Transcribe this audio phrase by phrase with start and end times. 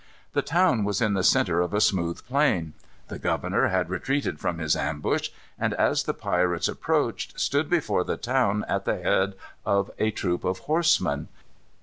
[0.33, 2.73] The town was in the centre of a smooth plain.
[3.09, 8.17] The governor had retreated from his ambush, and, as the pirates approached, stood before the
[8.17, 11.27] town at the head of a troop of horsemen.